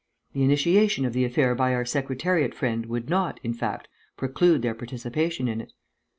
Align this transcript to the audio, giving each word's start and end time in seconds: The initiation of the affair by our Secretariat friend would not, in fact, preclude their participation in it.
The 0.33 0.41
initiation 0.41 1.05
of 1.05 1.13
the 1.13 1.25
affair 1.25 1.53
by 1.53 1.75
our 1.75 1.85
Secretariat 1.85 2.55
friend 2.55 2.87
would 2.87 3.07
not, 3.07 3.39
in 3.43 3.53
fact, 3.53 3.87
preclude 4.17 4.63
their 4.63 4.73
participation 4.73 5.47
in 5.47 5.61
it. 5.61 5.73